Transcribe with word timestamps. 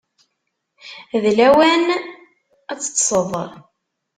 D 1.21 1.23
lawan 1.37 1.85
ad 2.71 2.77
teṭṭseḍ. 2.79 3.31